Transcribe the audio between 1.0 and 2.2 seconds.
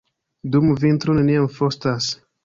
neniam frostas.